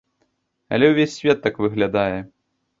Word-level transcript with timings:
Але 0.77 0.89
ўвесь 0.93 1.15
свет 1.21 1.45
так 1.45 1.63
выглядае. 1.67 2.19